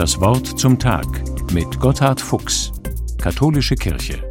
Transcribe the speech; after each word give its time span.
Das 0.00 0.18
Wort 0.18 0.58
zum 0.58 0.78
Tag 0.78 1.04
mit 1.52 1.78
Gotthard 1.78 2.22
Fuchs, 2.22 2.72
Katholische 3.20 3.74
Kirche. 3.74 4.24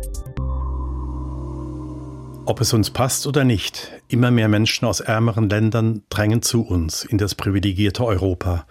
Ob 2.48 2.60
es 2.60 2.74
uns 2.74 2.90
passt 2.90 3.28
oder 3.28 3.44
nicht, 3.44 3.92
immer 4.08 4.32
mehr 4.32 4.48
Menschen 4.48 4.88
aus 4.88 5.00
ärmeren 5.00 5.48
Ländern 5.48 6.02
drängen 6.10 6.42
zu 6.42 6.64
uns 6.64 7.06
in 7.06 7.20
das 7.20 7.36
privilegierte 7.36 8.04
Europa. 8.04 8.66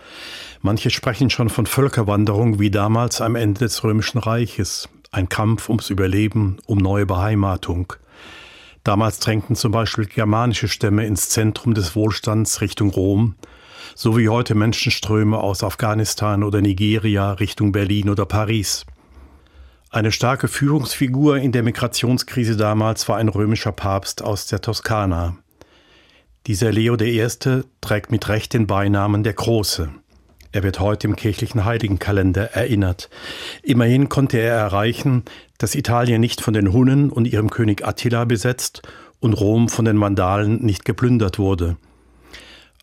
Manche 0.60 0.90
sprechen 0.90 1.30
schon 1.30 1.50
von 1.50 1.66
Völkerwanderung 1.66 2.58
wie 2.58 2.72
damals 2.72 3.20
am 3.20 3.36
Ende 3.36 3.60
des 3.60 3.84
Römischen 3.84 4.18
Reiches, 4.18 4.88
ein 5.12 5.28
Kampf 5.28 5.68
ums 5.68 5.90
Überleben, 5.90 6.56
um 6.66 6.78
neue 6.78 7.06
Beheimatung. 7.06 7.92
Damals 8.82 9.20
drängten 9.20 9.54
zum 9.54 9.70
Beispiel 9.70 10.06
germanische 10.06 10.66
Stämme 10.66 11.06
ins 11.06 11.28
Zentrum 11.28 11.74
des 11.74 11.94
Wohlstands 11.94 12.60
Richtung 12.60 12.90
Rom, 12.90 13.36
so 13.94 14.16
wie 14.16 14.28
heute 14.28 14.54
Menschenströme 14.54 15.38
aus 15.38 15.64
Afghanistan 15.64 16.42
oder 16.42 16.60
Nigeria 16.60 17.32
Richtung 17.32 17.72
Berlin 17.72 18.10
oder 18.10 18.26
Paris. 18.26 18.86
Eine 19.90 20.12
starke 20.12 20.48
Führungsfigur 20.48 21.38
in 21.38 21.52
der 21.52 21.62
Migrationskrise 21.62 22.56
damals 22.56 23.08
war 23.08 23.16
ein 23.16 23.28
römischer 23.28 23.72
Papst 23.72 24.22
aus 24.22 24.46
der 24.46 24.60
Toskana. 24.60 25.38
Dieser 26.46 26.72
Leo 26.72 26.96
I. 27.00 27.26
trägt 27.80 28.10
mit 28.10 28.28
Recht 28.28 28.52
den 28.52 28.66
Beinamen 28.66 29.22
der 29.22 29.32
Große. 29.32 29.90
Er 30.50 30.62
wird 30.62 30.80
heute 30.80 31.06
im 31.06 31.16
kirchlichen 31.16 31.64
Heiligenkalender 31.64 32.52
erinnert. 32.54 33.10
Immerhin 33.62 34.08
konnte 34.08 34.38
er 34.38 34.54
erreichen, 34.54 35.24
dass 35.58 35.74
Italien 35.74 36.20
nicht 36.20 36.40
von 36.40 36.54
den 36.54 36.72
Hunnen 36.72 37.10
und 37.10 37.26
ihrem 37.26 37.50
König 37.50 37.86
Attila 37.86 38.24
besetzt 38.24 38.82
und 39.20 39.34
Rom 39.34 39.68
von 39.68 39.84
den 39.84 40.00
Vandalen 40.00 40.64
nicht 40.64 40.84
geplündert 40.84 41.38
wurde. 41.38 41.76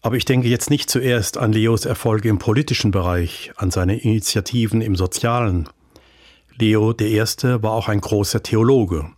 Aber 0.06 0.18
ich 0.18 0.26
denke 0.26 0.48
jetzt 0.48 0.70
nicht 0.70 0.88
zuerst 0.92 1.40
an 1.40 1.52
Leos 1.52 1.86
Erfolge 1.86 2.30
im 2.30 2.38
politischen 2.38 2.92
Bereich, 2.92 3.52
an 3.56 3.72
seine 3.72 3.98
Initiativen 3.98 4.82
im 4.82 4.96
Sozialen. 4.96 5.68
Leo 6.60 6.94
I. 7.02 7.24
war 7.64 7.72
auch 7.72 7.88
ein 7.88 8.02
großer 8.02 8.44
Theologe. 8.44 9.10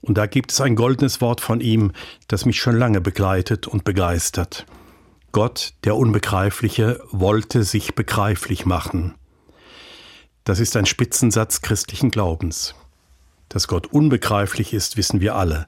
Und 0.00 0.18
da 0.18 0.26
gibt 0.26 0.52
es 0.52 0.60
ein 0.60 0.76
goldenes 0.76 1.20
Wort 1.20 1.40
von 1.40 1.60
ihm, 1.60 1.90
das 2.28 2.44
mich 2.44 2.60
schon 2.60 2.76
lange 2.76 3.00
begleitet 3.00 3.66
und 3.66 3.82
begeistert. 3.82 4.66
Gott, 5.32 5.72
der 5.82 5.96
Unbegreifliche, 5.96 7.00
wollte 7.10 7.64
sich 7.64 7.96
begreiflich 7.96 8.64
machen. 8.64 9.16
Das 10.44 10.60
ist 10.60 10.76
ein 10.76 10.86
Spitzensatz 10.86 11.60
christlichen 11.60 12.12
Glaubens. 12.12 12.76
Dass 13.48 13.66
Gott 13.66 13.88
unbegreiflich 13.88 14.74
ist, 14.74 14.96
wissen 14.96 15.20
wir 15.20 15.34
alle. 15.34 15.66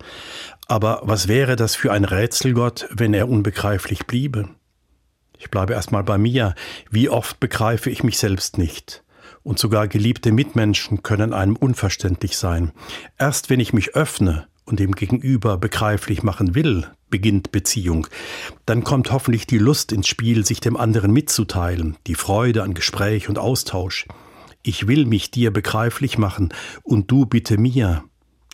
Aber 0.67 1.01
was 1.03 1.29
wäre 1.29 1.57
das 1.57 1.75
für 1.75 1.93
ein 1.93 2.05
Rätselgott, 2.05 2.89
wenn 2.91 3.15
er 3.15 3.29
unbegreiflich 3.29 4.07
bliebe? 4.07 4.49
Ich 5.39 5.51
bleibe 5.51 5.73
erstmal 5.73 6.05
bei 6.05 6.19
mir. 6.19 6.55
Wie 6.91 7.09
oft 7.09 7.41
begreife 7.41 7.91
ich 7.91 8.05
mich 8.05 8.19
selbst 8.19 8.59
nicht? 8.59 9.03
Und 9.43 9.59
sogar 9.59 9.89
geliebte 9.89 10.31
Mitmenschen 10.31 11.03
können 11.03 11.33
einem 11.33 11.57
unverständlich 11.57 12.37
sein. 12.37 12.73
Erst 13.19 13.51
wenn 13.51 13.59
ich 13.59 13.73
mich 13.73 13.95
öffne, 13.95 14.47
und 14.65 14.81
dem 14.81 14.93
Gegenüber 14.93 15.59
begreiflich 15.59 16.23
machen 16.23 16.55
will, 16.55 16.87
beginnt 17.11 17.53
Beziehung, 17.53 18.07
dann 18.67 18.85
kommt 18.85 19.11
hoffentlich 19.13 19.47
die 19.47 19.59
Lust 19.59 19.93
ins 19.93 20.09
Spiel, 20.09 20.47
sich 20.47 20.61
dem 20.61 20.77
anderen 20.77 21.13
mitzuteilen, 21.13 21.97
die 22.07 22.15
Freude 22.15 22.63
an 22.63 22.75
Gespräch 22.75 23.29
und 23.29 23.39
Austausch. 23.39 24.07
Ich 24.63 24.87
will 24.87 25.07
mich 25.07 25.31
dir 25.31 25.51
begreiflich 25.51 26.19
machen 26.19 26.55
und 26.83 27.11
du 27.11 27.27
bitte 27.27 27.59
mir. 27.59 28.05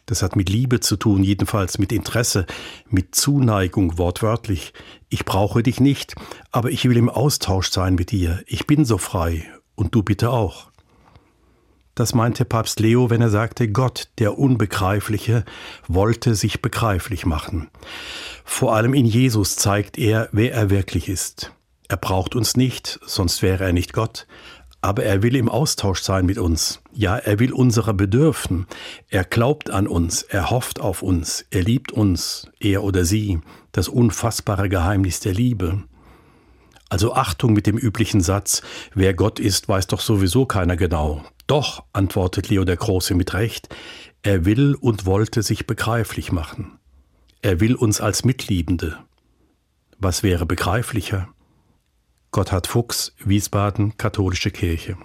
Das 0.09 0.23
hat 0.23 0.37
mit 0.37 0.49
Liebe 0.49 0.81
zu 0.81 0.97
tun, 0.97 1.23
jedenfalls 1.23 1.77
mit 1.77 1.93
Interesse, 1.93 2.47
mit 2.89 3.15
Zuneigung 3.15 3.99
wortwörtlich. 3.99 4.73
Ich 5.11 5.27
brauche 5.27 5.63
dich 5.63 5.81
nicht, 5.81 6.15
aber 6.51 6.71
ich 6.71 6.89
will 6.89 6.97
im 6.97 7.11
Austausch 7.11 7.71
sein 7.71 7.95
mit 7.95 8.11
dir. 8.11 8.43
Ich 8.47 8.67
bin 8.67 8.87
so 8.87 8.97
frei 8.97 9.45
und 9.75 9.95
du 9.95 10.03
bitte 10.03 10.31
auch. 10.31 10.71
Das 11.95 12.15
meinte 12.15 12.47
Papst 12.47 12.81
Leo, 12.81 13.11
wenn 13.11 13.21
er 13.21 13.29
sagte, 13.29 13.71
Gott, 13.71 14.09
der 14.17 14.39
Unbegreifliche, 14.39 15.45
wollte 15.89 16.35
sich 16.35 16.63
begreiflich 16.63 17.27
machen. 17.27 17.69
Vor 18.47 18.75
allem 18.75 18.95
in 18.95 19.05
Jesus 19.05 19.57
zeigt 19.57 19.99
er, 19.99 20.31
wer 20.33 20.55
er 20.55 20.71
wirklich 20.71 21.11
ist. 21.11 21.53
Er 21.87 21.99
braucht 21.99 22.35
uns 22.35 22.57
nicht, 22.57 22.99
sonst 23.05 23.43
wäre 23.43 23.65
er 23.65 23.73
nicht 23.75 23.93
Gott, 23.93 24.27
aber 24.81 25.05
er 25.05 25.23
will 25.23 25.35
im 25.37 25.49
Austausch 25.49 26.01
sein 26.01 26.27
mit 26.27 26.39
uns. 26.39 26.81
Ja, 26.93 27.17
er 27.17 27.39
will 27.39 27.53
unserer 27.53 27.95
bedürfen. 27.95 28.67
Er 29.09 29.25
glaubt 29.25 29.71
an 29.71 29.89
uns, 29.89 30.23
er 30.23 30.51
hofft 30.51 30.81
auf 30.81 31.03
uns, 31.03 31.45
er 31.51 31.63
liebt 31.63 31.93
uns, 31.93 32.49
er 32.61 32.85
oder 32.85 33.05
sie, 33.05 33.41
das 33.73 33.89
unfassbare 33.89 34.69
Geheimnis 34.69 35.21
der 35.21 35.35
Liebe. 35.35 35.83
Also 36.89 37.15
Achtung 37.15 37.53
mit 37.53 37.67
dem 37.67 37.77
üblichen 37.77 38.21
Satz, 38.21 38.63
wer 38.95 39.15
Gott 39.15 39.41
ist, 39.41 39.69
weiß 39.69 39.89
doch 39.89 40.01
sowieso 40.01 40.47
keiner 40.47 40.77
genau. 40.77 41.23
Doch, 41.47 41.85
antwortet 41.93 42.49
Leo 42.49 42.65
der 42.65 42.77
Große 42.77 43.15
mit 43.15 43.35
Recht, 43.35 43.75
er 44.23 44.45
will 44.45 44.75
und 44.75 45.07
wollte 45.07 45.43
sich 45.43 45.67
begreiflich 45.67 46.33
machen. 46.33 46.79
Er 47.43 47.61
will 47.61 47.75
uns 47.75 48.01
als 48.01 48.25
Mitliebende. 48.25 48.99
Was 49.99 50.23
wäre 50.23 50.47
begreiflicher? 50.47 51.29
Gotthard 52.31 52.67
Fuchs, 52.67 53.15
Wiesbaden, 53.25 53.97
Katholische 53.97 54.51
Kirche. 54.51 54.99